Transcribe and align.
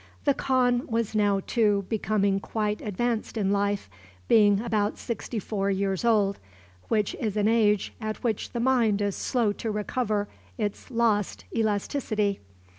The 0.25 0.33
khan 0.33 0.87
was 0.87 1.13
now, 1.13 1.41
too, 1.45 1.85
becoming 1.87 2.39
quite 2.39 2.81
advanced 2.81 3.37
in 3.37 3.51
life, 3.51 3.87
being 4.27 4.59
about 4.59 4.97
sixty 4.97 5.37
four 5.37 5.69
years 5.69 6.03
old, 6.03 6.39
which 6.87 7.13
is 7.19 7.37
an 7.37 7.47
age 7.47 7.93
at 8.01 8.23
which 8.23 8.49
the 8.51 8.59
mind 8.59 8.99
is 8.99 9.15
slow 9.15 9.51
to 9.53 9.69
recover 9.69 10.27
its 10.57 10.89
lost 10.89 11.45
elasticity. 11.55 12.39